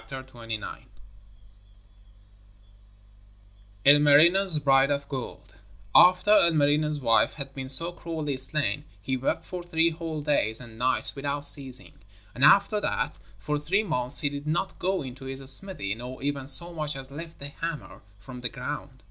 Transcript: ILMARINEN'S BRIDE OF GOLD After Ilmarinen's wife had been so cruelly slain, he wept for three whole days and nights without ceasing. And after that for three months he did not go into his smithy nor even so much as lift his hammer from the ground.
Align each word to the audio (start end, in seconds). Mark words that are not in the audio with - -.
ILMARINEN'S 3.85 4.57
BRIDE 4.57 4.89
OF 4.89 5.07
GOLD 5.07 5.53
After 5.93 6.31
Ilmarinen's 6.31 6.99
wife 6.99 7.35
had 7.35 7.53
been 7.53 7.69
so 7.69 7.91
cruelly 7.91 8.35
slain, 8.35 8.85
he 8.99 9.15
wept 9.15 9.45
for 9.45 9.61
three 9.61 9.91
whole 9.91 10.21
days 10.21 10.59
and 10.59 10.79
nights 10.79 11.15
without 11.15 11.45
ceasing. 11.45 11.93
And 12.33 12.43
after 12.43 12.81
that 12.81 13.19
for 13.37 13.59
three 13.59 13.83
months 13.83 14.21
he 14.21 14.29
did 14.29 14.47
not 14.47 14.79
go 14.79 15.03
into 15.03 15.25
his 15.25 15.47
smithy 15.53 15.93
nor 15.93 16.23
even 16.23 16.47
so 16.47 16.73
much 16.73 16.95
as 16.95 17.11
lift 17.11 17.39
his 17.39 17.51
hammer 17.61 18.01
from 18.17 18.41
the 18.41 18.49
ground. 18.49 18.99